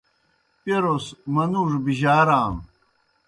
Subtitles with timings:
[0.63, 2.55] پیْروْس منُوڙوْ بِجارانوْ۔